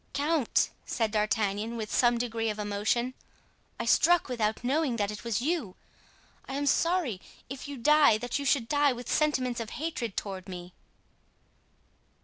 "Count!" 0.13 0.71
said 0.83 1.11
D'Artagnan, 1.11 1.77
with 1.77 1.93
some 1.93 2.17
degree 2.17 2.49
of 2.49 2.57
emotion, 2.57 3.13
"I 3.79 3.85
struck 3.85 4.29
without 4.29 4.63
knowing 4.63 4.95
that 4.95 5.11
it 5.11 5.23
was 5.23 5.43
you. 5.43 5.75
I 6.49 6.55
am 6.55 6.65
sorry, 6.65 7.21
if 7.51 7.67
you 7.67 7.77
die, 7.77 8.17
that 8.17 8.39
you 8.39 8.43
should 8.43 8.67
die 8.67 8.93
with 8.93 9.07
sentiments 9.07 9.59
of 9.59 9.69
hatred 9.77 10.17
toward 10.17 10.49
me." 10.49 10.73